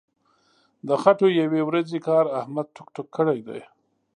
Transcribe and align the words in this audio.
د 0.87 0.89
خټو 1.01 1.27
یوې 1.41 1.61
ورځې 1.65 1.97
کار 2.07 2.25
احمد 2.39 2.67
ټوک 2.75 2.87
ټوک 2.95 3.07
کړی 3.17 3.39
دی. 3.47 3.61